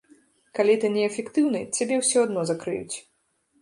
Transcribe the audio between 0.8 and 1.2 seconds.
ты не